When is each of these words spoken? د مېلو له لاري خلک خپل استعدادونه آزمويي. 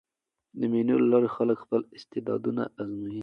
د 0.59 0.61
مېلو 0.71 0.95
له 1.01 1.07
لاري 1.11 1.29
خلک 1.35 1.57
خپل 1.63 1.81
استعدادونه 1.97 2.61
آزمويي. 2.81 3.19